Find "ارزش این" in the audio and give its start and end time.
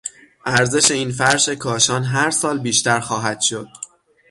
0.45-1.11